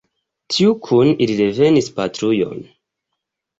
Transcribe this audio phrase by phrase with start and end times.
[0.55, 2.67] Tiu kun ili revenis patrujon.